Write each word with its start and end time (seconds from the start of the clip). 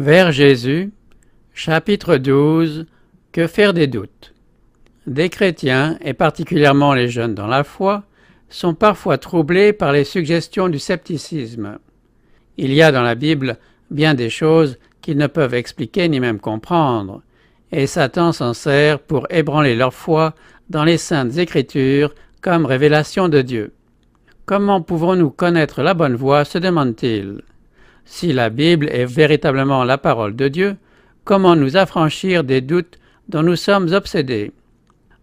Vers 0.00 0.30
Jésus, 0.30 0.92
chapitre 1.54 2.18
12 2.18 2.86
Que 3.32 3.48
faire 3.48 3.74
des 3.74 3.88
doutes? 3.88 4.32
Des 5.08 5.28
chrétiens, 5.28 5.98
et 6.00 6.14
particulièrement 6.14 6.94
les 6.94 7.08
jeunes 7.08 7.34
dans 7.34 7.48
la 7.48 7.64
foi, 7.64 8.04
sont 8.48 8.74
parfois 8.74 9.18
troublés 9.18 9.72
par 9.72 9.90
les 9.90 10.04
suggestions 10.04 10.68
du 10.68 10.78
scepticisme. 10.78 11.80
Il 12.58 12.72
y 12.72 12.80
a 12.80 12.92
dans 12.92 13.02
la 13.02 13.16
Bible 13.16 13.58
bien 13.90 14.14
des 14.14 14.30
choses 14.30 14.78
qu'ils 15.00 15.18
ne 15.18 15.26
peuvent 15.26 15.54
expliquer 15.54 16.08
ni 16.08 16.20
même 16.20 16.38
comprendre, 16.38 17.22
et 17.72 17.88
Satan 17.88 18.30
s'en 18.30 18.54
sert 18.54 19.00
pour 19.00 19.26
ébranler 19.30 19.74
leur 19.74 19.92
foi 19.92 20.36
dans 20.70 20.84
les 20.84 20.96
saintes 20.96 21.38
écritures 21.38 22.14
comme 22.40 22.66
révélation 22.66 23.28
de 23.28 23.42
Dieu. 23.42 23.74
Comment 24.46 24.80
pouvons-nous 24.80 25.30
connaître 25.30 25.82
la 25.82 25.94
bonne 25.94 26.14
voie 26.14 26.44
se 26.44 26.58
demande-t-il. 26.58 27.42
Si 28.10 28.32
la 28.32 28.48
Bible 28.48 28.88
est 28.90 29.04
véritablement 29.04 29.84
la 29.84 29.98
parole 29.98 30.34
de 30.34 30.48
Dieu, 30.48 30.76
comment 31.24 31.54
nous 31.54 31.76
affranchir 31.76 32.42
des 32.42 32.62
doutes 32.62 32.98
dont 33.28 33.42
nous 33.42 33.54
sommes 33.54 33.92
obsédés? 33.92 34.50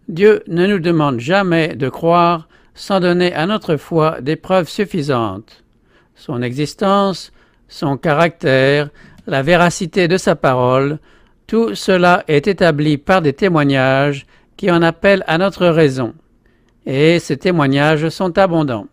Dieu 0.08 0.42
ne 0.46 0.66
nous 0.66 0.78
demande 0.78 1.18
jamais 1.18 1.74
de 1.74 1.88
croire 1.88 2.48
sans 2.74 3.00
donner 3.00 3.34
à 3.34 3.46
notre 3.46 3.76
foi 3.76 4.20
des 4.20 4.36
preuves 4.36 4.68
suffisantes. 4.68 5.64
Son 6.14 6.40
existence, 6.42 7.32
son 7.68 7.96
caractère, 7.96 8.88
la 9.26 9.42
véracité 9.42 10.06
de 10.06 10.16
sa 10.16 10.36
parole, 10.36 11.00
tout 11.48 11.74
cela 11.74 12.22
est 12.28 12.46
établi 12.46 12.98
par 12.98 13.20
des 13.20 13.32
témoignages 13.32 14.26
qui 14.56 14.70
en 14.70 14.80
appellent 14.80 15.24
à 15.26 15.38
notre 15.38 15.66
raison. 15.66 16.14
Et 16.86 17.18
ces 17.18 17.36
témoignages 17.36 18.08
sont 18.10 18.38
abondants. 18.38 18.86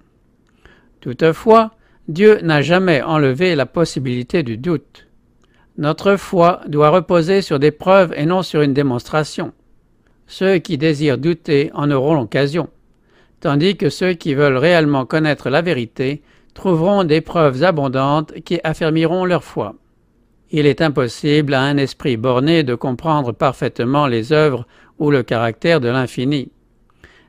Toutefois, 1.00 1.72
Dieu 2.10 2.40
n'a 2.42 2.62
jamais 2.62 3.02
enlevé 3.02 3.56
la 3.56 3.66
possibilité 3.66 4.44
du 4.44 4.58
doute. 4.58 5.08
Notre 5.78 6.18
foi 6.18 6.60
doit 6.68 6.90
reposer 6.90 7.42
sur 7.42 7.60
des 7.60 7.72
preuves 7.72 8.14
et 8.18 8.26
non 8.26 8.44
sur 8.44 8.62
une 8.62 8.74
démonstration. 8.74 9.54
Ceux 10.28 10.58
qui 10.58 10.78
désirent 10.78 11.18
douter 11.18 11.72
en 11.74 11.90
auront 11.92 12.16
l'occasion, 12.16 12.70
tandis 13.40 13.78
que 13.78 13.90
ceux 13.90 14.14
qui 14.14 14.34
veulent 14.34 14.58
réellement 14.58 15.06
connaître 15.06 15.50
la 15.50 15.62
vérité 15.62 16.22
trouveront 16.54 17.06
des 17.06 17.22
preuves 17.22 17.64
abondantes 17.64 18.34
qui 18.42 18.60
affermiront 18.66 19.24
leur 19.24 19.44
foi. 19.44 19.76
Il 20.52 20.66
est 20.66 20.82
impossible 20.82 21.54
à 21.54 21.62
un 21.62 21.78
esprit 21.78 22.18
borné 22.18 22.64
de 22.64 22.76
comprendre 22.76 23.32
parfaitement 23.32 24.08
les 24.08 24.34
œuvres 24.34 24.68
ou 25.00 25.10
le 25.10 25.24
caractère 25.24 25.80
de 25.80 25.88
l'infini. 25.88 26.52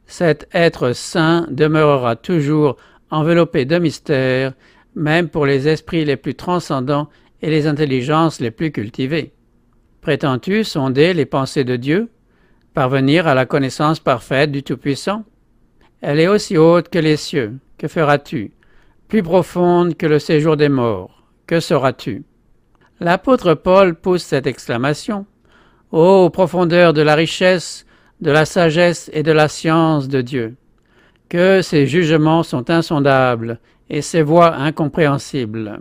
Cet 0.06 0.48
être 0.52 0.92
saint 0.92 1.46
demeurera 1.50 2.16
toujours 2.16 2.76
enveloppé 3.14 3.64
de 3.64 3.78
mystères, 3.78 4.54
même 4.94 5.28
pour 5.28 5.46
les 5.46 5.68
esprits 5.68 6.04
les 6.04 6.16
plus 6.16 6.34
transcendants 6.34 7.08
et 7.42 7.50
les 7.50 7.66
intelligences 7.66 8.40
les 8.40 8.50
plus 8.50 8.72
cultivées. 8.72 9.32
Prétends-tu 10.00 10.64
sonder 10.64 11.14
les 11.14 11.24
pensées 11.24 11.64
de 11.64 11.76
Dieu, 11.76 12.10
parvenir 12.74 13.26
à 13.26 13.34
la 13.34 13.46
connaissance 13.46 14.00
parfaite 14.00 14.50
du 14.50 14.62
Tout-Puissant 14.62 15.24
Elle 16.00 16.20
est 16.20 16.28
aussi 16.28 16.58
haute 16.58 16.88
que 16.88 16.98
les 16.98 17.16
cieux. 17.16 17.54
Que 17.78 17.88
feras-tu? 17.88 18.52
Plus 19.08 19.22
profonde 19.22 19.96
que 19.96 20.06
le 20.06 20.18
séjour 20.18 20.56
des 20.56 20.68
morts. 20.68 21.24
Que 21.46 21.60
sauras-tu? 21.60 22.24
L'apôtre 23.00 23.54
Paul 23.54 23.94
pousse 23.94 24.22
cette 24.22 24.46
exclamation. 24.46 25.26
Ô 25.90 26.30
profondeur 26.30 26.92
de 26.92 27.02
la 27.02 27.14
richesse, 27.14 27.86
de 28.20 28.30
la 28.30 28.44
sagesse 28.44 29.10
et 29.12 29.22
de 29.22 29.32
la 29.32 29.48
science 29.48 30.08
de 30.08 30.20
Dieu 30.20 30.56
que 31.34 31.62
ses 31.62 31.88
jugements 31.88 32.44
sont 32.44 32.70
insondables 32.70 33.58
et 33.90 34.02
ses 34.02 34.22
voies 34.22 34.54
incompréhensibles. 34.54 35.80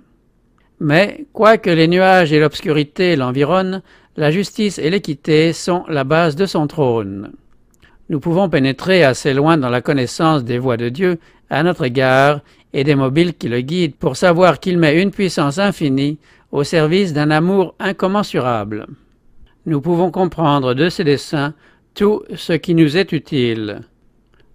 Mais, 0.80 1.28
quoique 1.32 1.70
les 1.70 1.88
nuages 1.88 2.34
et 2.34 2.40
l'obscurité 2.40 3.16
l'environnent, 3.16 3.84
la 4.18 4.32
justice 4.32 4.80
et 4.80 4.90
l'équité 4.90 5.54
sont 5.54 5.84
la 5.88 6.06
base 6.06 6.36
de 6.36 6.48
son 6.48 6.66
trône. 6.66 7.34
Nous 8.10 8.20
pouvons 8.20 8.50
pénétrer 8.50 9.04
assez 9.04 9.32
loin 9.36 9.60
dans 9.60 9.70
la 9.70 9.82
connaissance 9.82 10.44
des 10.44 10.58
voies 10.58 10.78
de 10.78 10.90
Dieu 10.90 11.20
à 11.52 11.62
notre 11.62 11.84
égard 11.84 12.40
et 12.74 12.84
des 12.84 12.96
mobiles 12.96 13.36
qui 13.36 13.48
le 13.48 13.62
guident 13.62 13.96
pour 13.96 14.18
savoir 14.18 14.60
qu'il 14.60 14.80
met 14.80 15.00
une 15.00 15.12
puissance 15.12 15.60
infinie 15.60 16.18
au 16.52 16.64
service 16.64 17.14
d'un 17.14 17.30
amour 17.30 17.76
incommensurable. 17.78 18.88
Nous 19.68 19.82
pouvons 19.82 20.10
comprendre 20.10 20.74
de 20.74 20.90
ses 20.90 21.04
desseins 21.04 21.54
tout 21.94 22.24
ce 22.34 22.54
qui 22.54 22.74
nous 22.74 22.98
est 22.98 23.12
utile. 23.12 23.84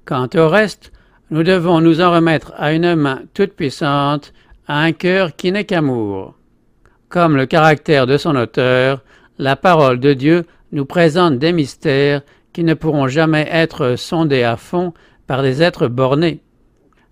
Quant 0.08 0.30
au 0.36 0.48
reste, 0.48 0.90
nous 1.30 1.42
devons 1.42 1.82
nous 1.82 2.00
en 2.00 2.10
remettre 2.10 2.54
à 2.56 2.72
une 2.72 2.94
main 2.94 3.20
toute 3.34 3.52
puissante, 3.52 4.32
à 4.66 4.80
un 4.80 4.92
cœur 4.92 5.36
qui 5.36 5.52
n'est 5.52 5.66
qu'amour. 5.66 6.34
Comme 7.10 7.36
le 7.36 7.44
caractère 7.44 8.06
de 8.06 8.16
son 8.16 8.34
auteur, 8.34 9.02
la 9.36 9.54
parole 9.54 10.00
de 10.00 10.14
Dieu 10.14 10.46
nous 10.72 10.86
présente 10.86 11.38
des 11.38 11.52
mystères 11.52 12.22
qui 12.54 12.64
ne 12.64 12.72
pourront 12.72 13.06
jamais 13.06 13.46
être 13.50 13.96
sondés 13.96 14.44
à 14.44 14.56
fond 14.56 14.94
par 15.26 15.42
des 15.42 15.62
êtres 15.62 15.88
bornés. 15.88 16.40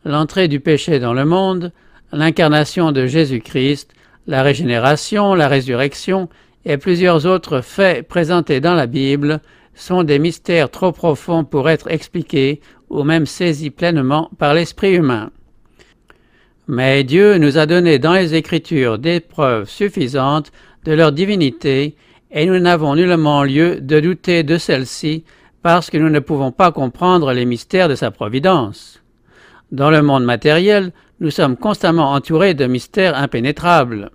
L'entrée 0.06 0.48
du 0.48 0.60
péché 0.60 0.98
dans 0.98 1.12
le 1.12 1.26
monde, 1.26 1.72
l'incarnation 2.12 2.92
de 2.92 3.04
Jésus-Christ, 3.04 3.92
la 4.26 4.42
régénération, 4.42 5.34
la 5.34 5.48
résurrection 5.48 6.30
et 6.64 6.78
plusieurs 6.78 7.26
autres 7.26 7.60
faits 7.60 8.08
présentés 8.08 8.62
dans 8.62 8.74
la 8.74 8.86
Bible 8.86 9.42
sont 9.76 10.02
des 10.02 10.18
mystères 10.18 10.70
trop 10.70 10.90
profonds 10.90 11.44
pour 11.44 11.68
être 11.68 11.90
expliqués 11.90 12.60
ou 12.90 13.04
même 13.04 13.26
saisis 13.26 13.70
pleinement 13.70 14.30
par 14.38 14.54
l'esprit 14.54 14.94
humain. 14.94 15.30
Mais 16.68 17.04
Dieu 17.04 17.38
nous 17.38 17.58
a 17.58 17.66
donné 17.66 17.98
dans 17.98 18.14
les 18.14 18.34
Écritures 18.34 18.98
des 18.98 19.20
preuves 19.20 19.68
suffisantes 19.68 20.50
de 20.84 20.92
leur 20.92 21.12
divinité, 21.12 21.94
et 22.30 22.46
nous 22.46 22.58
n'avons 22.58 22.96
nullement 22.96 23.44
lieu 23.44 23.80
de 23.80 24.00
douter 24.00 24.42
de 24.42 24.58
celle-ci 24.58 25.24
parce 25.62 25.90
que 25.90 25.98
nous 25.98 26.10
ne 26.10 26.20
pouvons 26.20 26.52
pas 26.52 26.72
comprendre 26.72 27.32
les 27.32 27.44
mystères 27.44 27.88
de 27.88 27.94
sa 27.94 28.10
providence. 28.10 29.02
Dans 29.72 29.90
le 29.90 30.02
monde 30.02 30.24
matériel, 30.24 30.92
nous 31.18 31.30
sommes 31.30 31.56
constamment 31.56 32.12
entourés 32.12 32.54
de 32.54 32.66
mystères 32.66 33.16
impénétrables. 33.16 34.10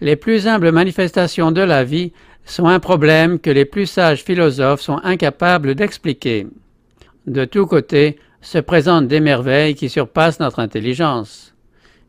Les 0.00 0.16
plus 0.16 0.46
humbles 0.46 0.72
manifestations 0.72 1.52
de 1.52 1.60
la 1.60 1.84
vie 1.84 2.12
sont 2.44 2.66
un 2.66 2.80
problème 2.80 3.38
que 3.38 3.50
les 3.50 3.64
plus 3.64 3.86
sages 3.86 4.24
philosophes 4.24 4.80
sont 4.80 5.00
incapables 5.04 5.74
d'expliquer. 5.74 6.46
De 7.28 7.44
tous 7.44 7.66
côtés 7.66 8.18
se 8.40 8.56
présentent 8.56 9.06
des 9.06 9.20
merveilles 9.20 9.74
qui 9.74 9.90
surpassent 9.90 10.40
notre 10.40 10.60
intelligence. 10.60 11.52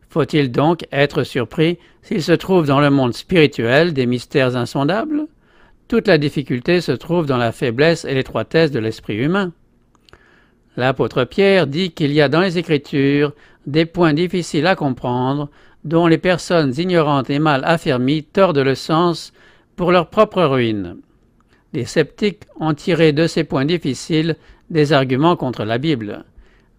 Faut-il 0.07 0.49
donc 0.49 0.85
être 0.93 1.23
surpris 1.23 1.77
s'il 2.01 2.23
se 2.23 2.31
trouve 2.31 2.65
dans 2.65 2.79
le 2.79 2.89
monde 2.89 3.13
spirituel 3.13 3.91
des 3.91 4.05
mystères 4.05 4.55
insondables? 4.55 5.27
Toute 5.89 6.07
la 6.07 6.17
difficulté 6.17 6.79
se 6.79 6.93
trouve 6.93 7.25
dans 7.25 7.35
la 7.35 7.51
faiblesse 7.51 8.05
et 8.05 8.13
l'étroitesse 8.13 8.71
de 8.71 8.79
l'esprit 8.79 9.17
humain. 9.17 9.51
L'apôtre 10.77 11.25
Pierre 11.25 11.67
dit 11.67 11.91
qu'il 11.91 12.13
y 12.13 12.21
a 12.21 12.29
dans 12.29 12.39
les 12.39 12.57
Écritures 12.57 13.33
des 13.67 13.85
points 13.85 14.13
difficiles 14.13 14.67
à 14.67 14.77
comprendre 14.77 15.49
dont 15.83 16.07
les 16.07 16.17
personnes 16.17 16.73
ignorantes 16.77 17.29
et 17.29 17.39
mal 17.39 17.65
affermies 17.65 18.23
tordent 18.23 18.59
le 18.59 18.75
sens 18.75 19.33
pour 19.75 19.91
leur 19.91 20.07
propre 20.07 20.43
ruine. 20.43 20.95
Les 21.73 21.83
sceptiques 21.83 22.43
ont 22.57 22.73
tiré 22.73 23.11
de 23.11 23.27
ces 23.27 23.43
points 23.43 23.65
difficiles 23.65 24.37
des 24.69 24.93
arguments 24.93 25.35
contre 25.35 25.63
la 25.63 25.77
Bible. 25.77 26.23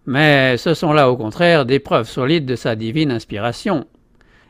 Mais 0.05 0.57
ce 0.57 0.73
sont 0.73 0.93
là 0.93 1.09
au 1.09 1.17
contraire 1.17 1.65
des 1.65 1.79
preuves 1.79 2.09
solides 2.09 2.45
de 2.45 2.55
sa 2.55 2.75
divine 2.75 3.11
inspiration. 3.11 3.85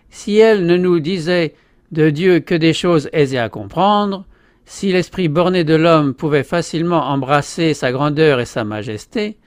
Si 0.10 0.38
elle 0.38 0.66
ne 0.66 0.78
nous 0.78 1.00
disait 1.00 1.54
de 1.92 2.10
Dieu 2.10 2.40
que 2.40 2.56
des 2.56 2.74
choses 2.74 3.10
aisées 3.14 3.40
à 3.40 3.50
comprendre, 3.50 4.26
si 4.66 4.92
l'esprit 4.92 5.28
borné 5.28 5.64
de 5.64 5.76
l'homme 5.76 6.14
pouvait 6.14 6.44
facilement 6.44 7.08
embrasser 7.08 7.74
sa 7.74 7.92
grandeur 7.92 8.40
et 8.40 8.46
sa 8.46 8.64
majesté, 8.64 9.38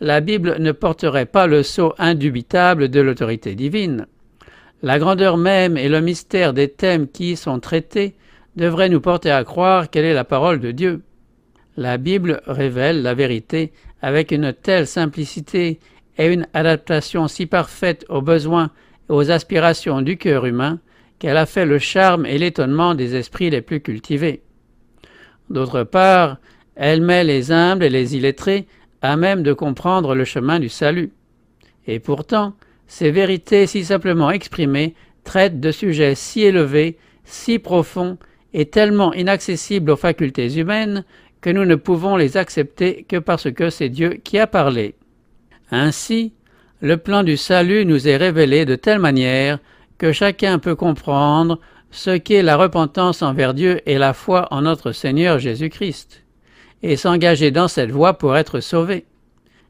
la 0.00 0.20
Bible 0.20 0.56
ne 0.58 0.72
porterait 0.72 1.26
pas 1.26 1.46
le 1.46 1.62
sceau 1.62 1.94
indubitable 1.98 2.88
de 2.88 3.00
l'autorité 3.00 3.54
divine. 3.54 4.06
La 4.82 4.98
grandeur 4.98 5.36
même 5.36 5.76
et 5.76 5.88
le 5.88 6.00
mystère 6.00 6.52
des 6.52 6.68
thèmes 6.68 7.06
qui 7.06 7.32
y 7.32 7.36
sont 7.36 7.60
traités 7.60 8.16
devrait 8.56 8.88
nous 8.88 9.00
porter 9.00 9.30
à 9.30 9.44
croire 9.44 9.90
qu'elle 9.90 10.04
est 10.04 10.14
la 10.14 10.24
parole 10.24 10.58
de 10.58 10.72
Dieu. 10.72 11.02
La 11.76 11.96
Bible 11.96 12.42
révèle 12.46 13.02
la 13.02 13.14
vérité 13.14 13.72
avec 14.02 14.30
une 14.30 14.52
telle 14.52 14.86
simplicité 14.86 15.78
et 16.18 16.26
une 16.26 16.46
adaptation 16.52 17.28
si 17.28 17.46
parfaite 17.46 18.04
aux 18.08 18.20
besoins 18.20 18.70
et 19.08 19.12
aux 19.12 19.30
aspirations 19.30 20.02
du 20.02 20.18
cœur 20.18 20.44
humain 20.44 20.80
qu'elle 21.18 21.36
a 21.36 21.46
fait 21.46 21.64
le 21.64 21.78
charme 21.78 22.26
et 22.26 22.36
l'étonnement 22.36 22.94
des 22.94 23.14
esprits 23.14 23.48
les 23.48 23.62
plus 23.62 23.80
cultivés. 23.80 24.42
D'autre 25.48 25.84
part, 25.84 26.38
elle 26.74 27.00
met 27.00 27.24
les 27.24 27.52
humbles 27.52 27.84
et 27.84 27.90
les 27.90 28.16
illettrés 28.16 28.66
à 29.00 29.16
même 29.16 29.42
de 29.42 29.52
comprendre 29.52 30.14
le 30.14 30.24
chemin 30.24 30.60
du 30.60 30.68
salut. 30.68 31.12
Et 31.86 31.98
pourtant, 31.98 32.54
ces 32.86 33.10
vérités 33.10 33.66
si 33.66 33.84
simplement 33.84 34.30
exprimées 34.30 34.94
traitent 35.24 35.60
de 35.60 35.70
sujets 35.70 36.14
si 36.14 36.42
élevés, 36.42 36.98
si 37.24 37.58
profonds 37.58 38.18
est 38.52 38.72
tellement 38.72 39.12
inaccessible 39.14 39.90
aux 39.90 39.96
facultés 39.96 40.58
humaines 40.58 41.04
que 41.42 41.50
nous 41.50 41.66
ne 41.66 41.74
pouvons 41.74 42.16
les 42.16 42.38
accepter 42.38 43.04
que 43.06 43.18
parce 43.18 43.50
que 43.50 43.68
c'est 43.68 43.90
Dieu 43.90 44.20
qui 44.24 44.38
a 44.38 44.46
parlé. 44.46 44.94
Ainsi, 45.70 46.32
le 46.80 46.96
plan 46.96 47.24
du 47.24 47.36
salut 47.36 47.84
nous 47.84 48.08
est 48.08 48.16
révélé 48.16 48.64
de 48.64 48.76
telle 48.76 49.00
manière 49.00 49.58
que 49.98 50.12
chacun 50.12 50.58
peut 50.58 50.76
comprendre 50.76 51.58
ce 51.90 52.16
qu'est 52.16 52.42
la 52.42 52.56
repentance 52.56 53.22
envers 53.22 53.54
Dieu 53.54 53.80
et 53.86 53.98
la 53.98 54.14
foi 54.14 54.48
en 54.50 54.62
notre 54.62 54.92
Seigneur 54.92 55.38
Jésus-Christ, 55.38 56.24
et 56.82 56.96
s'engager 56.96 57.50
dans 57.50 57.68
cette 57.68 57.90
voie 57.90 58.14
pour 58.14 58.36
être 58.36 58.60
sauvé. 58.60 59.04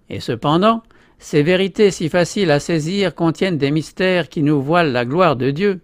Et 0.08 0.20
cependant, 0.20 0.82
ces 1.18 1.42
vérités 1.42 1.90
si 1.90 2.08
faciles 2.08 2.50
à 2.50 2.60
saisir 2.60 3.14
contiennent 3.14 3.58
des 3.58 3.70
mystères 3.70 4.28
qui 4.28 4.42
nous 4.42 4.60
voilent 4.60 4.92
la 4.92 5.04
gloire 5.04 5.36
de 5.36 5.50
Dieu, 5.50 5.80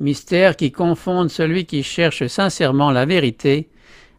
mystères 0.00 0.56
qui 0.56 0.72
confondent 0.72 1.30
celui 1.30 1.66
qui 1.66 1.82
cherche 1.82 2.26
sincèrement 2.26 2.90
la 2.90 3.04
vérité, 3.04 3.68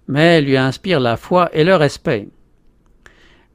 mais 0.09 0.41
lui 0.41 0.57
inspirent 0.57 0.99
la 0.99 1.17
foi 1.17 1.49
et 1.53 1.63
le 1.63 1.75
respect. 1.75 2.27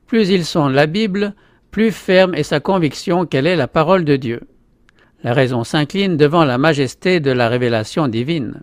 Plus 0.07 0.31
ils 0.31 0.45
sont 0.45 0.69
la 0.69 0.87
Bible, 0.87 1.35
plus 1.73 1.91
ferme 1.91 2.35
est 2.35 2.45
sa 2.45 2.61
conviction 2.61 3.27
qu'elle 3.27 3.49
est 3.49 3.57
la 3.57 3.67
parole 3.67 4.05
de 4.05 4.15
Dieu. 4.15 4.41
La 5.25 5.33
raison 5.33 5.65
s'incline 5.65 6.17
devant 6.17 6.45
la 6.45 6.57
majesté 6.57 7.19
de 7.19 7.33
la 7.33 7.49
révélation 7.49 8.07
divine. 8.07 8.63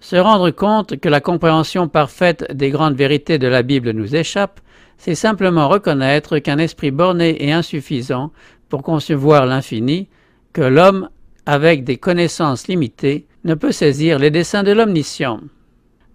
Se 0.00 0.16
rendre 0.16 0.50
compte 0.50 0.98
que 0.98 1.10
la 1.10 1.20
compréhension 1.20 1.88
parfaite 1.88 2.50
des 2.54 2.70
grandes 2.70 2.96
vérités 2.96 3.38
de 3.38 3.48
la 3.48 3.62
Bible 3.62 3.90
nous 3.90 4.16
échappe, 4.16 4.58
c'est 4.96 5.14
simplement 5.14 5.68
reconnaître 5.68 6.38
qu'un 6.38 6.56
esprit 6.56 6.90
borné 6.90 7.44
et 7.44 7.52
insuffisant 7.52 8.32
pour 8.70 8.82
concevoir 8.82 9.44
l'infini, 9.44 10.08
que 10.54 10.62
l'homme, 10.62 11.10
avec 11.44 11.84
des 11.84 11.98
connaissances 11.98 12.66
limitées, 12.66 13.26
ne 13.44 13.52
peut 13.52 13.72
saisir 13.72 14.18
les 14.18 14.30
desseins 14.30 14.62
de 14.62 14.72
l'omniscient. 14.72 15.40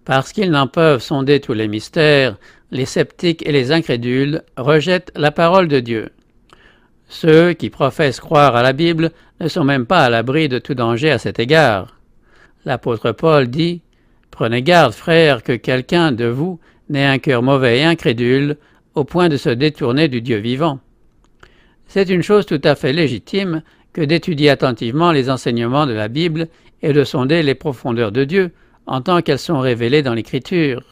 Parce 0.06 0.32
qu'ils 0.32 0.52
n'en 0.52 0.68
peuvent 0.68 1.02
sonder 1.02 1.40
tous 1.40 1.52
les 1.52 1.66
mystères, 1.66 2.36
les 2.70 2.86
sceptiques 2.86 3.44
et 3.44 3.50
les 3.50 3.72
incrédules 3.72 4.42
rejettent 4.56 5.10
la 5.16 5.32
parole 5.32 5.66
de 5.66 5.80
Dieu. 5.80 6.10
Ceux 7.08 7.52
qui 7.54 7.70
professent 7.70 8.20
croire 8.20 8.54
à 8.54 8.62
la 8.62 8.72
Bible 8.72 9.10
ne 9.40 9.48
sont 9.48 9.64
même 9.64 9.84
pas 9.84 10.04
à 10.04 10.08
l'abri 10.08 10.48
de 10.48 10.60
tout 10.60 10.74
danger 10.74 11.10
à 11.10 11.18
cet 11.18 11.40
égard. 11.40 11.98
L'apôtre 12.64 13.10
Paul 13.10 13.48
dit 13.48 13.82
Prenez 14.30 14.62
garde, 14.62 14.92
frères, 14.92 15.42
que 15.42 15.52
quelqu'un 15.52 16.12
de 16.12 16.26
vous 16.26 16.60
n'ait 16.88 17.04
un 17.04 17.18
cœur 17.18 17.42
mauvais 17.42 17.80
et 17.80 17.84
incrédule, 17.84 18.58
au 18.94 19.02
point 19.02 19.28
de 19.28 19.36
se 19.36 19.50
détourner 19.50 20.06
du 20.06 20.20
Dieu 20.20 20.36
vivant. 20.36 20.78
C'est 21.88 22.08
une 22.10 22.22
chose 22.22 22.46
tout 22.46 22.60
à 22.62 22.76
fait 22.76 22.92
légitime 22.92 23.62
que 23.92 24.02
d'étudier 24.02 24.50
attentivement 24.50 25.10
les 25.10 25.30
enseignements 25.30 25.86
de 25.86 25.92
la 25.92 26.06
Bible 26.06 26.46
et 26.82 26.92
de 26.92 27.02
sonder 27.02 27.42
les 27.42 27.56
profondeurs 27.56 28.12
de 28.12 28.22
Dieu 28.22 28.52
en 28.86 29.00
tant 29.00 29.22
qu'elles 29.22 29.38
sont 29.38 29.60
révélées 29.60 30.02
dans 30.02 30.14
l'Écriture. 30.14 30.82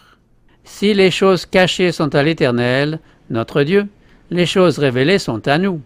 Si 0.65 0.95
les 0.95 1.11
choses 1.11 1.47
cachées 1.47 1.93
sont 1.93 2.15
à 2.15 2.23
l'Éternel, 2.23 2.99
notre 3.31 3.63
Dieu, 3.63 3.87
les 4.31 4.47
choses 4.47 4.79
révélées 4.79 5.19
sont 5.19 5.47
à 5.47 5.59
nous. 5.59 5.81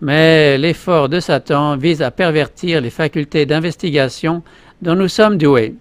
Mais 0.00 0.58
l'effort 0.58 1.08
de 1.08 1.20
Satan 1.20 1.76
vise 1.76 2.02
à 2.02 2.10
pervertir 2.10 2.80
les 2.80 2.90
facultés 2.90 3.46
d'investigation 3.46 4.42
dont 4.82 4.94
nous 4.94 5.08
sommes 5.08 5.38
doués. 5.38 5.74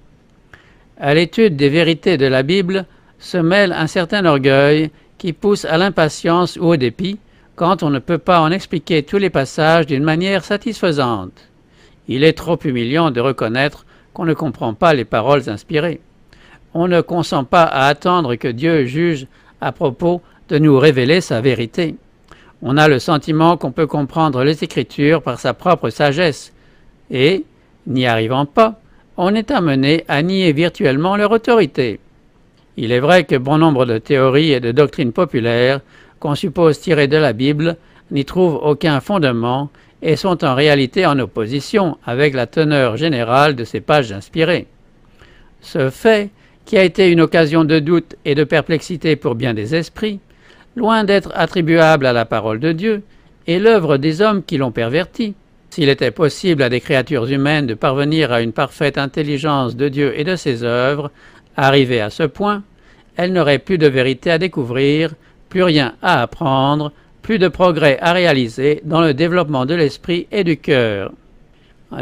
À 0.97 1.13
l'étude 1.13 1.55
des 1.55 1.69
vérités 1.69 2.17
de 2.17 2.25
la 2.25 2.41
Bible 2.41 2.85
se 3.19 3.37
mêle 3.37 3.73
un 3.73 3.87
certain 3.87 4.25
orgueil 4.25 4.91
qui 5.17 5.33
pousse 5.33 5.65
à 5.65 5.77
l'impatience 5.77 6.57
ou 6.57 6.65
au 6.65 6.77
dépit 6.77 7.19
quand 7.55 7.83
on 7.83 7.89
ne 7.89 7.99
peut 7.99 8.17
pas 8.17 8.41
en 8.41 8.51
expliquer 8.51 9.03
tous 9.03 9.17
les 9.17 9.29
passages 9.29 9.85
d'une 9.85 10.03
manière 10.03 10.43
satisfaisante. 10.43 11.49
Il 12.07 12.23
est 12.23 12.37
trop 12.37 12.59
humiliant 12.63 13.11
de 13.11 13.21
reconnaître 13.21 13.84
qu'on 14.15 14.25
ne 14.25 14.33
comprend 14.33 14.73
pas 14.73 14.93
les 14.93 15.05
paroles 15.05 15.49
inspirées. 15.49 15.99
On 16.73 16.87
ne 16.87 17.01
consent 17.01 17.43
pas 17.43 17.63
à 17.63 17.87
attendre 17.87 18.35
que 18.35 18.47
Dieu 18.47 18.85
juge 18.85 19.27
à 19.59 19.73
propos 19.73 20.21
de 20.49 20.57
nous 20.57 20.79
révéler 20.79 21.19
sa 21.19 21.41
vérité. 21.41 21.95
On 22.61 22.77
a 22.77 22.87
le 22.87 22.99
sentiment 22.99 23.57
qu'on 23.57 23.71
peut 23.71 23.87
comprendre 23.87 24.43
les 24.43 24.63
Écritures 24.63 25.21
par 25.21 25.39
sa 25.39 25.53
propre 25.53 25.89
sagesse, 25.89 26.53
et, 27.11 27.43
n'y 27.87 28.05
arrivant 28.07 28.45
pas, 28.45 28.79
on 29.17 29.35
est 29.35 29.51
amené 29.51 30.05
à 30.07 30.23
nier 30.23 30.53
virtuellement 30.53 31.17
leur 31.17 31.31
autorité. 31.31 31.99
Il 32.77 32.91
est 32.93 32.99
vrai 32.99 33.25
que 33.25 33.35
bon 33.35 33.57
nombre 33.57 33.85
de 33.85 33.97
théories 33.97 34.53
et 34.53 34.59
de 34.61 34.71
doctrines 34.71 35.11
populaires 35.11 35.81
qu'on 36.19 36.35
suppose 36.35 36.79
tirer 36.79 37.07
de 37.07 37.17
la 37.17 37.33
Bible 37.33 37.75
n'y 38.11 38.23
trouvent 38.23 38.59
aucun 38.63 39.01
fondement 39.01 39.69
et 40.05 40.15
sont 40.15 40.45
en 40.45 40.53
réalité 40.53 41.07
en 41.07 41.17
opposition 41.17 41.97
avec 42.05 42.35
la 42.35 42.45
teneur 42.45 42.95
générale 42.95 43.55
de 43.55 43.63
ces 43.63 43.81
pages 43.81 44.11
inspirées. 44.11 44.67
Ce 45.61 45.89
fait, 45.89 46.29
qui 46.63 46.77
a 46.77 46.83
été 46.83 47.09
une 47.09 47.21
occasion 47.21 47.65
de 47.65 47.79
doute 47.79 48.15
et 48.23 48.35
de 48.35 48.43
perplexité 48.43 49.15
pour 49.15 49.33
bien 49.33 49.55
des 49.55 49.73
esprits, 49.73 50.19
loin 50.75 51.05
d'être 51.05 51.31
attribuable 51.33 52.05
à 52.05 52.13
la 52.13 52.25
parole 52.25 52.59
de 52.59 52.71
Dieu, 52.71 53.01
est 53.47 53.57
l'œuvre 53.57 53.97
des 53.97 54.21
hommes 54.21 54.43
qui 54.43 54.57
l'ont 54.57 54.71
perverti. 54.71 55.33
S'il 55.71 55.89
était 55.89 56.11
possible 56.11 56.61
à 56.61 56.69
des 56.69 56.81
créatures 56.81 57.25
humaines 57.25 57.65
de 57.65 57.73
parvenir 57.73 58.31
à 58.31 58.41
une 58.41 58.53
parfaite 58.53 58.99
intelligence 58.99 59.75
de 59.75 59.89
Dieu 59.89 60.13
et 60.19 60.23
de 60.23 60.35
ses 60.35 60.63
œuvres, 60.63 61.09
arrivées 61.57 62.01
à 62.01 62.11
ce 62.11 62.23
point, 62.23 62.61
elles 63.17 63.33
n'auraient 63.33 63.57
plus 63.57 63.79
de 63.79 63.87
vérité 63.87 64.29
à 64.29 64.37
découvrir, 64.37 65.15
plus 65.49 65.63
rien 65.63 65.95
à 66.03 66.21
apprendre, 66.21 66.91
plus 67.25 67.39
de 67.39 67.47
progrès 67.47 67.97
à 68.01 68.13
réaliser 68.13 68.81
dans 68.83 69.01
le 69.01 69.15
développement 69.15 69.65
de 69.65 69.73
l'esprit 69.73 70.27
et 70.31 70.43
du 70.43 70.57
cœur. 70.57 71.11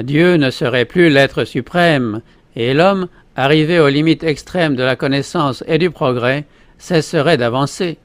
Dieu 0.01 0.35
ne 0.35 0.49
serait 0.49 0.83
plus 0.83 1.09
l'être 1.09 1.45
suprême, 1.45 2.19
et 2.57 2.73
l'homme, 2.73 3.07
arrivé 3.37 3.79
aux 3.79 3.87
limites 3.87 4.25
extrêmes 4.25 4.75
de 4.75 4.83
la 4.83 4.97
connaissance 4.97 5.63
et 5.65 5.77
du 5.77 5.91
progrès, 5.91 6.43
cesserait 6.77 7.37
d'avancer. 7.37 7.99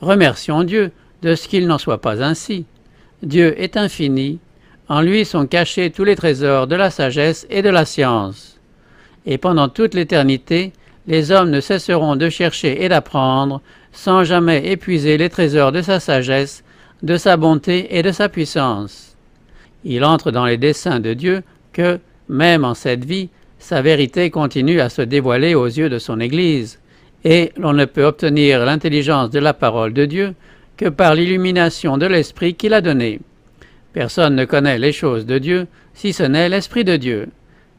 Remercions 0.00 0.64
Dieu 0.64 0.90
de 1.22 1.36
ce 1.36 1.46
qu'il 1.46 1.68
n'en 1.68 1.78
soit 1.78 2.00
pas 2.00 2.20
ainsi. 2.20 2.64
Dieu 3.22 3.54
est 3.56 3.76
infini, 3.76 4.40
en 4.88 5.02
lui 5.02 5.24
sont 5.24 5.46
cachés 5.46 5.92
tous 5.92 6.02
les 6.02 6.16
trésors 6.16 6.66
de 6.66 6.74
la 6.74 6.90
sagesse 6.90 7.46
et 7.48 7.62
de 7.62 7.70
la 7.70 7.84
science. 7.84 8.58
Et 9.24 9.38
pendant 9.38 9.68
toute 9.68 9.94
l'éternité, 9.94 10.72
les 11.06 11.30
hommes 11.30 11.50
ne 11.50 11.60
cesseront 11.60 12.16
de 12.16 12.28
chercher 12.28 12.82
et 12.82 12.88
d'apprendre, 12.88 13.62
sans 13.92 14.24
jamais 14.24 14.70
épuiser 14.70 15.18
les 15.18 15.28
trésors 15.28 15.72
de 15.72 15.82
sa 15.82 16.00
sagesse, 16.00 16.62
de 17.02 17.16
sa 17.16 17.36
bonté 17.36 17.96
et 17.96 18.02
de 18.02 18.12
sa 18.12 18.28
puissance. 18.28 19.16
Il 19.84 20.04
entre 20.04 20.30
dans 20.30 20.44
les 20.44 20.58
desseins 20.58 21.00
de 21.00 21.14
Dieu 21.14 21.42
que, 21.72 21.98
même 22.28 22.64
en 22.64 22.74
cette 22.74 23.04
vie, 23.04 23.30
sa 23.58 23.82
vérité 23.82 24.30
continue 24.30 24.80
à 24.80 24.88
se 24.88 25.02
dévoiler 25.02 25.54
aux 25.54 25.66
yeux 25.66 25.88
de 25.88 25.98
son 25.98 26.20
Église, 26.20 26.78
et 27.24 27.52
l'on 27.56 27.72
ne 27.72 27.84
peut 27.84 28.04
obtenir 28.04 28.64
l'intelligence 28.64 29.30
de 29.30 29.38
la 29.38 29.52
parole 29.52 29.92
de 29.92 30.06
Dieu 30.06 30.34
que 30.76 30.88
par 30.88 31.14
l'illumination 31.14 31.98
de 31.98 32.06
l'Esprit 32.06 32.54
qu'il 32.54 32.72
a 32.72 32.80
donné. 32.80 33.20
Personne 33.92 34.34
ne 34.34 34.44
connaît 34.44 34.78
les 34.78 34.92
choses 34.92 35.26
de 35.26 35.38
Dieu 35.38 35.66
si 35.92 36.12
ce 36.12 36.22
n'est 36.22 36.48
l'Esprit 36.48 36.84
de 36.84 36.96
Dieu, 36.96 37.28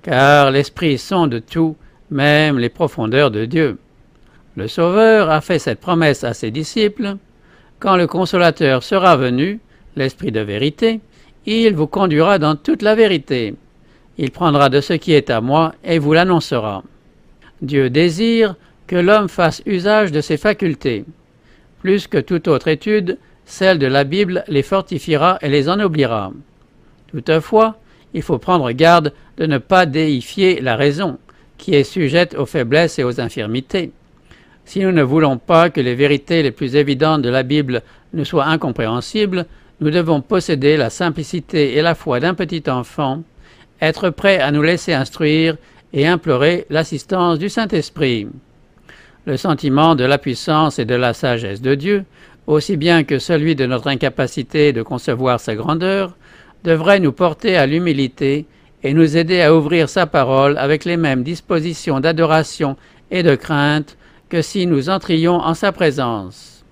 car 0.04 0.52
l'Esprit 0.52 0.98
sonde 0.98 1.42
tout, 1.50 1.76
même 2.12 2.60
les 2.60 2.70
profondeurs 2.70 3.32
de 3.32 3.46
Dieu. 3.46 3.78
Le 4.58 4.68
Sauveur 4.68 5.30
a 5.30 5.40
fait 5.40 5.60
cette 5.60 5.80
promesse 5.80 6.26
à 6.26 6.34
ses 6.34 6.52
disciples. 6.52 7.16
Quand 7.80 7.96
le 7.96 8.06
Consolateur 8.06 8.84
sera 8.84 9.16
venu, 9.16 9.60
l'Esprit 9.96 10.32
de 10.32 10.42
vérité, 10.42 11.00
il 11.46 11.74
vous 11.74 11.88
conduira 11.88 12.38
dans 12.38 12.56
toute 12.56 12.82
la 12.82 12.94
vérité. 12.94 13.56
Il 14.18 14.32
prendra 14.32 14.70
de 14.70 14.82
ce 14.82 14.94
qui 14.94 15.14
est 15.14 15.30
à 15.30 15.40
moi 15.40 15.74
et 15.84 16.00
vous 16.00 16.14
l'annoncera. 16.14 16.84
Dieu 17.62 17.90
désire 17.90 18.56
que 18.88 18.98
l'homme 18.98 19.30
fasse 19.30 19.62
usage 19.66 20.12
de 20.12 20.20
ses 20.20 20.38
facultés. 20.38 21.06
Plus 21.80 22.08
que 22.08 22.18
toute 22.18 22.50
autre 22.50 22.68
étude, 22.68 23.18
celle 23.46 23.80
de 23.80 23.88
la 23.88 24.04
Bible 24.04 24.44
les 24.50 24.64
fortifiera 24.64 25.40
et 25.42 25.50
les 25.50 25.70
ennoblira. 25.70 26.34
Toutefois, 27.08 27.78
il 28.14 28.22
faut 28.22 28.38
prendre 28.38 28.70
garde 28.72 29.14
de 29.38 29.46
ne 29.46 29.58
pas 29.58 29.86
déifier 29.86 30.60
la 30.60 30.76
raison, 30.76 31.18
qui 31.58 31.74
est 31.74 31.86
sujette 31.86 32.36
aux 32.36 32.46
faiblesses 32.46 33.00
et 33.00 33.04
aux 33.06 33.22
infirmités. 33.22 33.92
Si 34.66 34.80
nous 34.80 34.92
ne 34.92 35.04
voulons 35.04 35.38
pas 35.38 35.70
que 35.70 35.82
les 35.82 35.96
vérités 35.96 36.44
les 36.44 36.52
plus 36.52 36.76
évidentes 36.76 37.22
de 37.22 37.30
la 37.30 37.44
Bible 37.44 37.82
nous 38.14 38.26
soient 38.26 38.46
incompréhensibles, 38.46 39.46
nous 39.80 39.90
devons 39.90 40.22
posséder 40.22 40.78
la 40.78 40.90
simplicité 40.90 41.76
et 41.76 41.82
la 41.82 41.96
foi 41.96 42.20
d'un 42.20 42.36
petit 42.36 42.64
enfant, 42.70 43.24
être 43.82 44.10
prêts 44.12 44.40
à 44.40 44.52
nous 44.52 44.62
laisser 44.62 44.94
instruire 44.94 45.58
et 45.92 46.08
implorer 46.08 46.66
l'assistance 46.70 47.40
du 47.40 47.50
Saint-Esprit. 47.50 48.28
Le 49.26 49.38
sentiment 49.38 49.96
de 49.96 50.04
la 50.04 50.18
puissance 50.18 50.80
et 50.80 50.86
de 50.86 50.96
la 50.96 51.14
sagesse 51.14 51.62
de 51.62 51.76
Dieu, 51.76 52.06
aussi 52.48 52.78
bien 52.78 53.04
que 53.04 53.20
celui 53.20 53.56
de 53.56 53.66
notre 53.66 53.88
incapacité 53.88 54.74
de 54.74 54.84
concevoir 54.84 55.40
sa 55.40 55.56
grandeur, 55.56 56.16
devrait 56.64 57.00
nous 57.00 57.12
porter 57.12 57.58
à 57.58 57.66
l'humilité 57.66 58.46
et 58.84 58.94
nous 58.94 59.18
aider 59.18 59.42
à 59.42 59.56
ouvrir 59.56 59.90
sa 59.90 60.06
parole 60.06 60.58
avec 60.58 60.86
les 60.86 60.98
mêmes 60.98 61.24
dispositions 61.24 62.00
d'adoration 62.00 62.78
et 63.10 63.24
de 63.24 63.36
crainte 63.36 63.98
que 64.32 64.42
si 64.42 64.66
nous 64.66 64.90
entrions 64.90 65.36
en 65.42 65.54
sa 65.54 65.74
présence. 65.74 66.64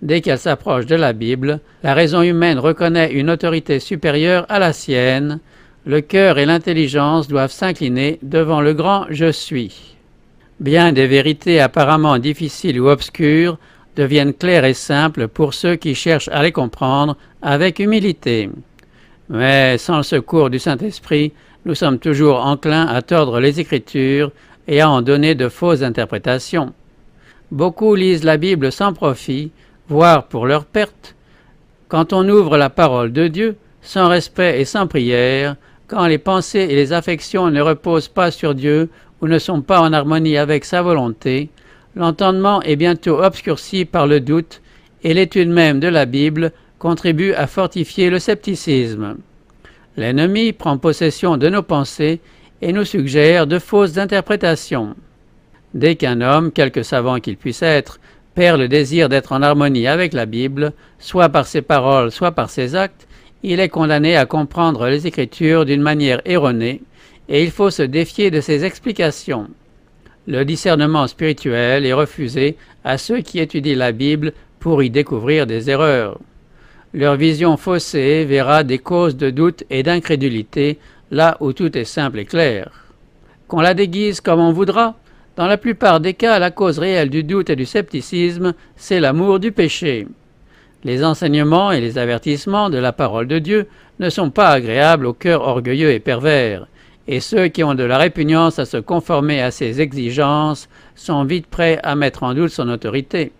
Dès 0.00 0.22
qu'elle 0.22 0.38
s'approche 0.38 0.86
de 0.86 0.96
la 0.96 1.12
Bible, 1.12 1.60
la 1.82 1.92
raison 1.92 2.22
humaine 2.22 2.58
reconnaît 2.58 3.12
une 3.12 3.28
autorité 3.28 3.78
supérieure 3.78 4.46
à 4.48 4.58
la 4.58 4.72
sienne, 4.72 5.38
le 5.84 6.00
cœur 6.00 6.38
et 6.38 6.46
l'intelligence 6.46 7.28
doivent 7.28 7.52
s'incliner 7.52 8.18
devant 8.22 8.62
le 8.62 8.72
grand 8.72 9.04
Je 9.10 9.30
suis. 9.30 9.96
Bien 10.60 10.92
des 10.92 11.06
vérités 11.06 11.60
apparemment 11.60 12.18
difficiles 12.18 12.80
ou 12.80 12.88
obscures 12.88 13.58
deviennent 13.94 14.32
claires 14.32 14.64
et 14.64 14.74
simples 14.74 15.28
pour 15.28 15.52
ceux 15.52 15.76
qui 15.76 15.94
cherchent 15.94 16.30
à 16.32 16.42
les 16.42 16.52
comprendre 16.52 17.18
avec 17.42 17.80
humilité. 17.80 18.48
Mais 19.28 19.76
sans 19.76 19.98
le 19.98 20.02
secours 20.04 20.48
du 20.48 20.58
Saint-Esprit, 20.58 21.32
nous 21.66 21.74
sommes 21.74 21.98
toujours 21.98 22.46
enclins 22.46 22.86
à 22.86 23.02
tordre 23.02 23.40
les 23.40 23.60
Écritures 23.60 24.30
et 24.68 24.80
à 24.80 24.90
en 24.90 25.02
donner 25.02 25.34
de 25.34 25.48
fausses 25.48 25.82
interprétations. 25.82 26.72
Beaucoup 27.50 27.94
lisent 27.94 28.24
la 28.24 28.36
Bible 28.36 28.70
sans 28.70 28.92
profit, 28.92 29.50
voire 29.88 30.26
pour 30.26 30.46
leur 30.46 30.66
perte. 30.66 31.16
Quand 31.88 32.12
on 32.12 32.28
ouvre 32.28 32.58
la 32.58 32.68
parole 32.68 33.12
de 33.12 33.26
Dieu, 33.26 33.56
sans 33.80 34.08
respect 34.08 34.60
et 34.60 34.66
sans 34.66 34.86
prière, 34.86 35.56
quand 35.86 36.06
les 36.06 36.18
pensées 36.18 36.66
et 36.68 36.76
les 36.76 36.92
affections 36.92 37.50
ne 37.50 37.62
reposent 37.62 38.08
pas 38.08 38.30
sur 38.30 38.54
Dieu 38.54 38.90
ou 39.22 39.26
ne 39.26 39.38
sont 39.38 39.62
pas 39.62 39.80
en 39.80 39.94
harmonie 39.94 40.36
avec 40.36 40.66
sa 40.66 40.82
volonté, 40.82 41.48
l'entendement 41.96 42.60
est 42.62 42.76
bientôt 42.76 43.22
obscurci 43.22 43.86
par 43.86 44.06
le 44.06 44.20
doute 44.20 44.60
et 45.02 45.14
l'étude 45.14 45.48
même 45.48 45.80
de 45.80 45.88
la 45.88 46.04
Bible 46.04 46.52
contribue 46.78 47.32
à 47.32 47.46
fortifier 47.46 48.10
le 48.10 48.18
scepticisme. 48.18 49.16
L'ennemi 49.96 50.52
prend 50.52 50.76
possession 50.76 51.38
de 51.38 51.48
nos 51.48 51.62
pensées 51.62 52.20
et 52.62 52.72
nous 52.72 52.84
suggère 52.84 53.46
de 53.46 53.58
fausses 53.58 53.98
interprétations. 53.98 54.94
Dès 55.74 55.96
qu'un 55.96 56.20
homme, 56.20 56.50
quelque 56.50 56.82
savant 56.82 57.20
qu'il 57.20 57.36
puisse 57.36 57.62
être, 57.62 58.00
perd 58.34 58.60
le 58.60 58.68
désir 58.68 59.08
d'être 59.08 59.32
en 59.32 59.42
harmonie 59.42 59.86
avec 59.86 60.12
la 60.12 60.26
Bible, 60.26 60.72
soit 60.98 61.28
par 61.28 61.46
ses 61.46 61.62
paroles, 61.62 62.10
soit 62.10 62.32
par 62.32 62.50
ses 62.50 62.74
actes, 62.74 63.06
il 63.42 63.60
est 63.60 63.68
condamné 63.68 64.16
à 64.16 64.26
comprendre 64.26 64.88
les 64.88 65.06
Écritures 65.06 65.64
d'une 65.64 65.82
manière 65.82 66.20
erronée, 66.24 66.82
et 67.28 67.42
il 67.42 67.50
faut 67.50 67.70
se 67.70 67.82
défier 67.82 68.30
de 68.30 68.40
ses 68.40 68.64
explications. 68.64 69.48
Le 70.26 70.44
discernement 70.44 71.06
spirituel 71.06 71.86
est 71.86 71.92
refusé 71.92 72.56
à 72.84 72.98
ceux 72.98 73.20
qui 73.20 73.38
étudient 73.38 73.76
la 73.76 73.92
Bible 73.92 74.32
pour 74.60 74.82
y 74.82 74.90
découvrir 74.90 75.46
des 75.46 75.70
erreurs. 75.70 76.18
Leur 76.94 77.16
vision 77.16 77.56
faussée 77.56 78.24
verra 78.24 78.64
des 78.64 78.78
causes 78.78 79.16
de 79.16 79.30
doute 79.30 79.64
et 79.70 79.82
d'incrédulité 79.82 80.78
là 81.10 81.36
où 81.40 81.52
tout 81.52 81.76
est 81.76 81.84
simple 81.84 82.18
et 82.18 82.24
clair. 82.24 82.70
Qu'on 83.46 83.60
la 83.60 83.74
déguise 83.74 84.20
comme 84.20 84.40
on 84.40 84.52
voudra, 84.52 84.96
dans 85.36 85.46
la 85.46 85.56
plupart 85.56 86.00
des 86.00 86.14
cas, 86.14 86.38
la 86.38 86.50
cause 86.50 86.78
réelle 86.78 87.10
du 87.10 87.22
doute 87.22 87.48
et 87.50 87.56
du 87.56 87.64
scepticisme, 87.64 88.54
c'est 88.76 89.00
l'amour 89.00 89.38
du 89.38 89.52
péché. 89.52 90.06
Les 90.84 91.04
enseignements 91.04 91.72
et 91.72 91.80
les 91.80 91.98
avertissements 91.98 92.70
de 92.70 92.78
la 92.78 92.92
parole 92.92 93.28
de 93.28 93.38
Dieu 93.38 93.68
ne 94.00 94.10
sont 94.10 94.30
pas 94.30 94.50
agréables 94.50 95.06
au 95.06 95.12
cœur 95.12 95.42
orgueilleux 95.42 95.90
et 95.92 96.00
pervers, 96.00 96.66
et 97.06 97.20
ceux 97.20 97.48
qui 97.48 97.64
ont 97.64 97.74
de 97.74 97.84
la 97.84 97.98
répugnance 97.98 98.58
à 98.58 98.64
se 98.64 98.76
conformer 98.76 99.40
à 99.40 99.50
ses 99.50 99.80
exigences 99.80 100.68
sont 100.94 101.24
vite 101.24 101.46
prêts 101.46 101.80
à 101.82 101.94
mettre 101.94 102.22
en 102.22 102.34
doute 102.34 102.50
son 102.50 102.68
autorité. 102.68 103.32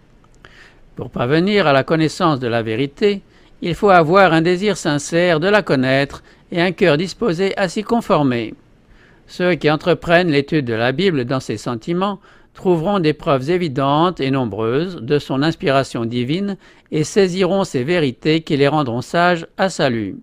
Pour 0.96 1.10
parvenir 1.10 1.66
à 1.66 1.72
la 1.72 1.84
connaissance 1.84 2.40
de 2.40 2.48
la 2.48 2.62
vérité, 2.62 3.22
il 3.60 3.74
faut 3.74 3.90
avoir 3.90 4.32
un 4.32 4.40
désir 4.40 4.76
sincère 4.76 5.38
de 5.38 5.48
la 5.48 5.62
connaître 5.62 6.22
et 6.52 6.60
un 6.60 6.72
cœur 6.72 6.96
disposé 6.96 7.56
à 7.56 7.68
s'y 7.68 7.82
conformer. 7.82 8.54
Ceux 9.26 9.54
qui 9.54 9.70
entreprennent 9.70 10.30
l'étude 10.30 10.64
de 10.64 10.74
la 10.74 10.92
Bible 10.92 11.24
dans 11.24 11.40
ses 11.40 11.58
sentiments 11.58 12.18
trouveront 12.54 12.98
des 12.98 13.12
preuves 13.12 13.50
évidentes 13.50 14.20
et 14.20 14.30
nombreuses 14.30 14.96
de 14.96 15.18
son 15.18 15.42
inspiration 15.42 16.04
divine 16.04 16.56
et 16.90 17.04
saisiront 17.04 17.64
ces 17.64 17.84
vérités 17.84 18.40
qui 18.40 18.56
les 18.56 18.68
rendront 18.68 19.02
sages 19.02 19.46
à 19.58 19.68
salut. 19.68 20.16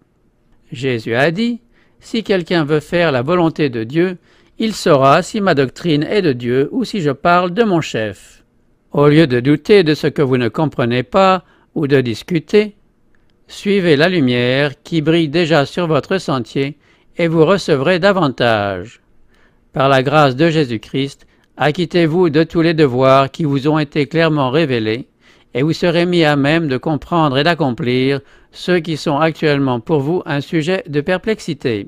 Jésus 0.72 1.16
a 1.16 1.32
dit, 1.32 1.62
Si 2.00 2.24
quelqu'un 2.24 2.66
veut 2.66 2.82
faire 2.82 3.12
la 3.12 3.22
volonté 3.22 3.70
de 3.70 3.84
Dieu, 3.84 4.18
il 4.58 4.74
saura 4.74 5.22
si 5.22 5.40
ma 5.40 5.54
doctrine 5.54 6.04
est 6.04 6.22
de 6.22 6.34
Dieu 6.34 6.70
ou 6.72 6.84
si 6.84 7.02
je 7.02 7.12
parle 7.12 7.54
de 7.54 7.64
mon 7.64 7.82
chef. 7.82 8.44
Au 8.92 9.08
lieu 9.08 9.28
de 9.28 9.40
douter 9.40 9.84
de 9.84 9.94
ce 9.94 10.08
que 10.08 10.22
vous 10.22 10.38
ne 10.38 10.48
comprenez 10.48 11.04
pas 11.04 11.44
ou 11.74 11.88
de 11.88 12.02
discuter, 12.02 12.75
suivez 13.48 13.96
la 13.96 14.10
lumière 14.10 14.72
qui 14.84 15.02
brille 15.02 15.30
déjà 15.30 15.66
sur 15.66 15.88
votre 15.88 16.18
sentier 16.18 16.78
et 17.18 17.28
vous 17.28 17.46
recevrez 17.46 18.00
davantage. 18.00 19.02
Par 19.74 19.90
la 19.90 20.04
grâce 20.04 20.36
de 20.36 20.50
Jésus-Christ, 20.50 21.28
acquittez-vous 21.58 22.30
de 22.30 22.44
tous 22.44 22.62
les 22.62 22.74
devoirs 22.74 23.32
qui 23.32 23.44
vous 23.44 23.68
ont 23.68 23.80
été 23.80 24.08
clairement 24.08 24.50
révélés, 24.50 25.08
et 25.54 25.62
vous 25.64 25.74
serez 25.74 26.06
mis 26.06 26.24
à 26.24 26.36
même 26.36 26.68
de 26.68 26.78
comprendre 26.78 27.38
et 27.38 27.44
d'accomplir 27.44 28.20
ceux 28.52 28.80
qui 28.80 28.98
sont 28.98 29.18
actuellement 29.18 29.80
pour 29.80 30.02
vous 30.02 30.22
un 30.26 30.42
sujet 30.42 30.84
de 30.88 31.02
perplexité. 31.02 31.88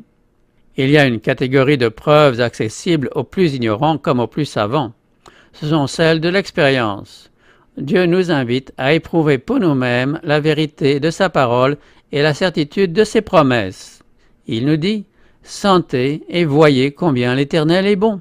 Il 0.78 0.90
y 0.90 0.98
a 0.98 1.06
une 1.06 1.20
catégorie 1.20 1.78
de 1.78 1.90
preuves 1.90 2.40
accessibles 2.40 3.10
aux 3.16 3.24
plus 3.24 3.56
ignorants 3.56 3.98
comme 3.98 4.20
aux 4.20 4.28
plus 4.28 4.46
savants. 4.46 4.94
Ce 5.54 5.68
sont 5.68 5.88
celles 5.88 6.22
de 6.22 6.30
l'expérience. 6.30 7.32
Dieu 7.77 8.07
nous 8.07 8.31
invite 8.31 8.74
à 8.77 8.93
éprouver 8.93 9.38
pour 9.38 9.60
nous-mêmes 9.60 10.19
la 10.24 10.39
vérité 10.39 11.00
de 11.00 11.12
sa 11.12 11.29
parole 11.29 11.77
et 12.12 12.24
la 12.24 12.34
certitude 12.34 12.91
de 12.91 13.03
ses 13.03 13.22
promesses. 13.22 14.01
Il 14.48 14.65
nous 14.65 14.77
dit 14.77 15.05
Sentez 15.43 16.24
et 16.27 16.43
voyez 16.43 16.91
combien 16.91 17.36
l'Éternel 17.36 17.86
est 17.86 17.96
bon. 17.96 18.19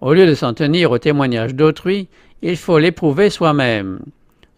Au 0.00 0.14
lieu 0.14 0.26
de 0.26 0.34
s'en 0.34 0.54
tenir 0.54 0.90
au 0.92 0.98
témoignage 0.98 1.54
d'autrui, 1.54 2.08
il 2.40 2.56
faut 2.56 2.78
l'éprouver 2.78 3.28
soi-même. 3.28 4.00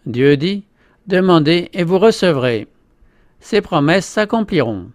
Dieu 0.07 0.37
dit, 0.37 0.63
Demandez 1.09 1.69
et 1.73 1.83
vous 1.83 1.99
recevrez. 1.99 2.69
Ces 3.41 3.61
promesses 3.61 4.07
s'accompliront. 4.07 4.87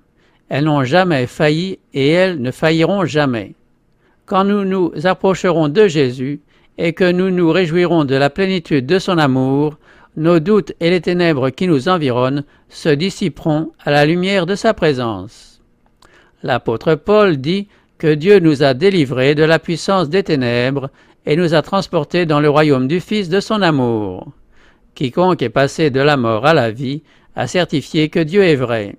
Elles 0.47 0.63
n'ont 0.63 0.85
jamais 0.85 1.27
failli 1.27 1.79
et 1.93 2.07
elles 2.11 2.41
ne 2.41 2.51
failliront 2.51 3.03
jamais. 3.03 3.55
Quand 4.25 4.45
nous 4.45 4.63
nous 4.63 4.93
approcherons 5.03 5.67
de 5.67 5.87
Jésus 5.87 6.39
et 6.77 6.93
que 6.93 7.11
nous 7.11 7.29
nous 7.29 7.51
réjouirons 7.51 8.05
de 8.05 8.15
la 8.15 8.29
plénitude 8.29 8.85
de 8.85 8.99
son 8.99 9.17
amour, 9.17 9.77
nos 10.15 10.39
doutes 10.39 10.73
et 10.79 10.89
les 10.89 11.01
ténèbres 11.01 11.49
qui 11.49 11.67
nous 11.67 11.89
environnent 11.89 12.43
se 12.69 12.89
dissiperont 12.89 13.71
à 13.83 13.91
la 13.91 14.05
lumière 14.05 14.45
de 14.45 14.55
sa 14.55 14.73
présence. 14.73 15.61
L'apôtre 16.43 16.95
Paul 16.95 17.37
dit 17.37 17.67
que 17.97 18.13
Dieu 18.13 18.39
nous 18.39 18.63
a 18.63 18.73
délivrés 18.73 19.35
de 19.35 19.43
la 19.43 19.59
puissance 19.59 20.09
des 20.09 20.23
ténèbres 20.23 20.89
et 21.25 21.35
nous 21.35 21.53
a 21.53 21.61
transportés 21.61 22.25
dans 22.25 22.39
le 22.39 22.49
royaume 22.49 22.87
du 22.87 22.99
Fils 22.99 23.29
de 23.29 23.39
son 23.39 23.61
amour. 23.61 24.31
Quiconque 24.95 25.41
est 25.41 25.49
passé 25.49 25.89
de 25.89 25.99
la 25.99 26.17
mort 26.17 26.45
à 26.45 26.53
la 26.53 26.71
vie 26.71 27.03
a 27.35 27.45
certifié 27.45 28.09
que 28.09 28.19
Dieu 28.19 28.43
est 28.43 28.55
vrai. 28.55 28.95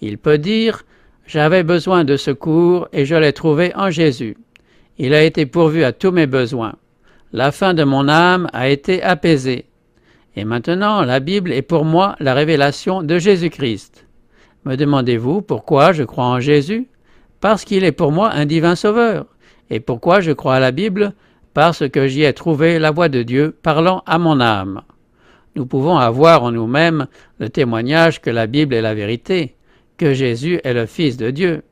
Il 0.00 0.16
peut 0.16 0.38
dire 0.38 0.84
J'avais 1.26 1.62
besoin 1.62 2.04
de 2.04 2.16
secours 2.16 2.88
et 2.92 3.04
je 3.04 3.14
l'ai 3.14 3.32
trouvé 3.32 3.74
en 3.74 3.90
Jésus. 3.90 4.36
Il 4.96 5.12
a 5.12 5.22
été 5.22 5.44
pourvu 5.44 5.84
à 5.84 5.92
tous 5.92 6.10
mes 6.10 6.26
besoins. 6.26 6.76
La 7.32 7.50
fin 7.50 7.74
de 7.74 7.82
mon 7.82 8.08
âme 8.08 8.48
a 8.52 8.68
été 8.68 9.02
apaisée. 9.02 9.66
Et 10.36 10.44
maintenant, 10.44 11.02
la 11.02 11.18
Bible 11.18 11.52
est 11.52 11.62
pour 11.62 11.84
moi 11.84 12.14
la 12.20 12.34
révélation 12.34 13.02
de 13.02 13.18
Jésus-Christ. 13.18 14.06
Me 14.64 14.76
demandez-vous 14.76 15.42
pourquoi 15.42 15.92
je 15.92 16.04
crois 16.04 16.26
en 16.26 16.40
Jésus? 16.40 16.88
Parce 17.40 17.64
qu'il 17.64 17.84
est 17.84 17.92
pour 17.92 18.12
moi 18.12 18.30
un 18.32 18.46
divin 18.46 18.76
sauveur. 18.76 19.26
Et 19.70 19.80
pourquoi 19.80 20.20
je 20.20 20.32
crois 20.32 20.56
à 20.56 20.60
la 20.60 20.70
Bible? 20.70 21.14
Parce 21.52 21.88
que 21.88 22.06
j'y 22.06 22.22
ai 22.22 22.32
trouvé 22.32 22.78
la 22.78 22.90
voix 22.92 23.08
de 23.08 23.22
Dieu 23.22 23.56
parlant 23.62 24.02
à 24.06 24.18
mon 24.18 24.40
âme. 24.40 24.82
Nous 25.56 25.66
pouvons 25.66 25.96
avoir 25.96 26.44
en 26.44 26.52
nous-mêmes 26.52 27.06
le 27.38 27.48
témoignage 27.48 28.20
que 28.20 28.30
la 28.30 28.46
Bible 28.46 28.74
est 28.74 28.82
la 28.82 28.94
vérité, 28.94 29.56
que 29.96 30.14
Jésus 30.14 30.60
est 30.62 30.74
le 30.74 30.86
Fils 30.86 31.16
de 31.16 31.30
Dieu. 31.30 31.62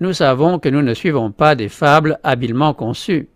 Nous 0.00 0.12
savons 0.12 0.58
que 0.58 0.68
nous 0.68 0.82
ne 0.82 0.94
suivons 0.94 1.32
pas 1.32 1.54
des 1.54 1.68
fables 1.68 2.18
habilement 2.22 2.72
conçues. 2.72 3.28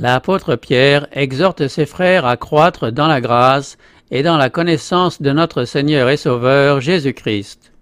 L'apôtre 0.00 0.54
Pierre 0.54 1.08
exhorte 1.10 1.66
ses 1.66 1.84
frères 1.84 2.24
à 2.24 2.36
croître 2.36 2.92
dans 2.92 3.08
la 3.08 3.20
grâce 3.20 3.78
et 4.12 4.22
dans 4.22 4.36
la 4.36 4.48
connaissance 4.48 5.20
de 5.20 5.32
notre 5.32 5.64
Seigneur 5.64 6.08
et 6.08 6.16
Sauveur 6.16 6.80
Jésus-Christ. 6.80 7.72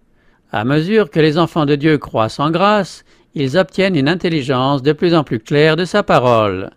À 0.51 0.65
mesure 0.65 1.11
que 1.11 1.21
les 1.21 1.37
enfants 1.37 1.67
de 1.67 1.75
Dieu 1.75 1.99
croissent 1.99 2.41
en 2.41 2.51
grâce, 2.51 3.05
ils 3.35 3.59
obtiennent 3.59 3.97
une 3.97 4.09
intelligence 4.09 4.83
de 4.83 4.93
plus 4.93 5.15
en 5.15 5.25
plus 5.25 5.41
claire 5.41 5.77
de 5.77 5.85
sa 5.85 6.03
parole. 6.03 6.71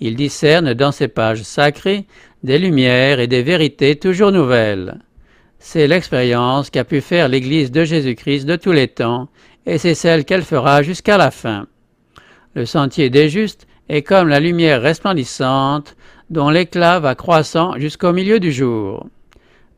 Ils 0.00 0.16
discernent 0.16 0.74
dans 0.74 0.90
ces 0.90 1.06
pages 1.06 1.42
sacrées 1.42 2.06
des 2.42 2.58
lumières 2.58 3.20
et 3.20 3.28
des 3.28 3.44
vérités 3.44 3.94
toujours 3.94 4.32
nouvelles. 4.32 4.98
C'est 5.60 5.86
l'expérience 5.86 6.68
qu'a 6.68 6.82
pu 6.82 7.00
faire 7.00 7.28
l'Église 7.28 7.70
de 7.70 7.84
Jésus-Christ 7.84 8.44
de 8.44 8.56
tous 8.56 8.72
les 8.72 8.88
temps, 8.88 9.28
et 9.66 9.78
c'est 9.78 9.94
celle 9.94 10.24
qu'elle 10.24 10.42
fera 10.42 10.82
jusqu'à 10.82 11.16
la 11.16 11.30
fin. 11.30 11.68
Le 12.54 12.66
sentier 12.66 13.08
des 13.08 13.28
justes 13.28 13.68
est 13.90 14.02
comme 14.02 14.28
la 14.28 14.38
lumière 14.38 14.80
resplendissante 14.80 15.96
dont 16.30 16.48
l'éclat 16.48 17.00
va 17.00 17.16
croissant 17.16 17.76
jusqu'au 17.76 18.12
milieu 18.12 18.38
du 18.38 18.52
jour. 18.52 19.08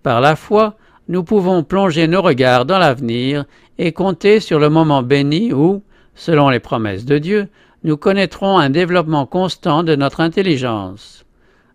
Par 0.03 0.21
la 0.21 0.37
foi, 0.37 0.77
nous 1.09 1.25
pouvons 1.25 1.65
plonger 1.65 2.07
nos 2.07 2.21
regards 2.21 2.67
dans 2.67 2.79
l'avenir 2.79 3.47
et 3.79 3.93
compter 3.93 4.39
sur 4.39 4.59
le 4.59 4.69
moment 4.69 5.03
béni 5.03 5.55
où, 5.55 5.83
selon 6.15 6.51
les 6.51 6.61
promesses 6.61 7.07
de 7.07 7.17
Dieu, 7.17 7.49
nous 7.85 7.97
connaîtrons 7.97 8.59
un 8.59 8.69
développement 8.69 9.25
constant 9.25 9.83
de 9.83 9.97
notre 9.97 10.21
intelligence. 10.21 11.25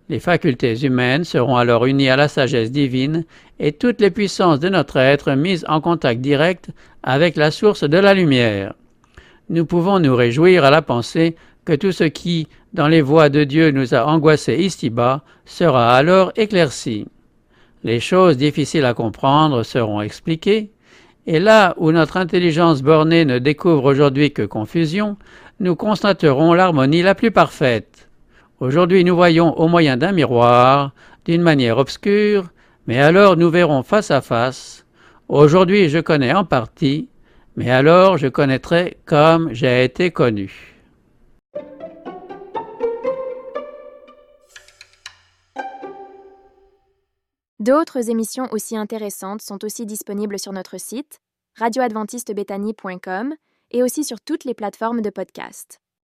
Les 0.07 0.19
facultés 0.19 0.85
humaines 0.85 1.23
seront 1.23 1.57
alors 1.57 1.85
unies 1.85 2.09
à 2.09 2.15
la 2.15 2.27
sagesse 2.27 2.71
divine 2.71 3.25
et 3.59 3.71
toutes 3.71 3.99
les 3.99 4.11
puissances 4.11 4.59
de 4.59 4.69
notre 4.69 4.97
être 4.97 5.33
mises 5.33 5.65
en 5.67 5.81
contact 5.81 6.21
direct 6.21 6.69
avec 7.01 7.35
la 7.35 7.49
source 7.49 7.83
de 7.83 7.97
la 7.97 8.13
lumière. 8.13 8.75
Nous 9.49 9.65
pouvons 9.65 9.99
nous 9.99 10.15
réjouir 10.15 10.63
à 10.63 10.69
la 10.69 10.83
pensée 10.83 11.35
que 11.67 11.73
tout 11.73 11.91
ce 11.91 12.05
qui, 12.05 12.47
dans 12.71 12.87
les 12.87 13.01
voies 13.01 13.27
de 13.27 13.43
Dieu, 13.43 13.71
nous 13.71 13.93
a 13.93 14.05
angoissés 14.05 14.55
ici-bas, 14.55 15.21
sera 15.43 15.97
alors 15.97 16.31
éclairci. 16.37 17.07
Les 17.83 17.99
choses 17.99 18.37
difficiles 18.37 18.85
à 18.85 18.93
comprendre 18.93 19.63
seront 19.63 19.99
expliquées, 19.99 20.71
Et 21.29 21.41
là 21.41 21.75
où 21.75 21.91
notre 21.91 22.15
intelligence 22.15 22.81
bornée 22.81 23.25
ne 23.25 23.37
découvre 23.37 23.83
aujourd'hui 23.91 24.31
que 24.31 24.43
confusion, 24.43 25.17
nous 25.59 25.75
constaterons 25.75 26.53
l'harmonie 26.53 27.01
la 27.01 27.15
plus 27.15 27.31
parfaite. 27.31 28.07
Aujourd'hui 28.61 29.03
nous 29.03 29.17
voyons 29.17 29.53
au 29.59 29.67
moyen 29.67 29.97
d'un 29.97 30.13
miroir, 30.13 30.93
d'une 31.25 31.41
manière 31.41 31.79
obscure, 31.79 32.45
mais 32.87 33.01
alors 33.01 33.35
nous 33.35 33.49
verrons 33.49 33.83
face 33.83 34.09
à 34.09 34.21
face. 34.21 34.85
Aujourd'hui 35.27 35.89
je 35.89 35.99
connais 35.99 36.33
en 36.33 36.45
partie, 36.45 37.09
mais 37.57 37.69
alors 37.69 38.17
je 38.17 38.29
connaîtrai 38.29 38.95
comme 39.05 39.49
j'ai 39.51 39.83
été 39.83 40.11
connu. 40.11 40.76
D'autres 47.59 48.09
émissions 48.09 48.47
aussi 48.51 48.77
intéressantes 48.77 49.41
sont 49.41 49.65
aussi 49.65 49.85
disponibles 49.85 50.37
sur 50.37 50.53
notre 50.53 50.79
site 50.79 51.19
radioadventistebethany.com 51.55 53.33
et 53.71 53.81
aussi 53.81 54.03
sur 54.03 54.21
toutes 54.21 54.45
les 54.45 54.53
plateformes 54.53 55.01
de 55.01 55.09
podcast. 55.09 55.79